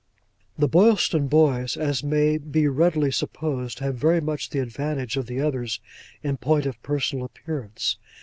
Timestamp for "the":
0.57-0.67, 4.49-4.57, 5.27-5.39